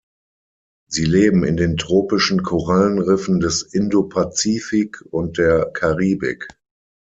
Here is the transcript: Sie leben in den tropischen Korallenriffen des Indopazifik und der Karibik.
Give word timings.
Sie 0.89 1.05
leben 1.05 1.43
in 1.43 1.57
den 1.57 1.77
tropischen 1.77 2.41
Korallenriffen 2.41 3.39
des 3.39 3.61
Indopazifik 3.61 4.99
und 5.11 5.37
der 5.37 5.69
Karibik. 5.75 6.47